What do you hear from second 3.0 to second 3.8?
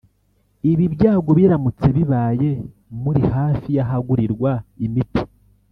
muri hafi